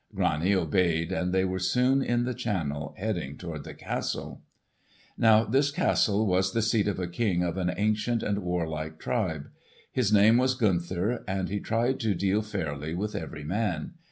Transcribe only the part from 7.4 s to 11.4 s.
of an ancient and warlike tribe. His name was Gunther,